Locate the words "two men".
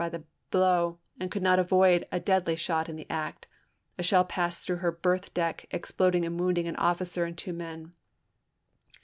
7.37-7.93